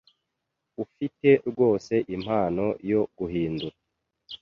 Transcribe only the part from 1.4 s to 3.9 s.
rwose impano yo guhindura.